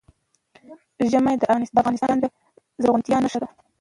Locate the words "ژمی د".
1.11-1.43